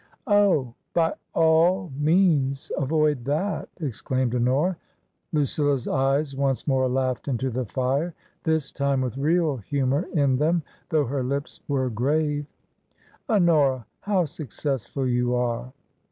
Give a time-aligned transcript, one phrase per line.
[0.25, 0.73] "Oh!
[0.95, 4.75] By all means avoid that!" exclaimed Honora.
[5.31, 10.63] Lucilla's eyes once more laughed into the fire, this time ^j^rith real humour in them,
[10.89, 12.47] though her lips were rave.^"
[13.29, 15.71] Honora I How successful you are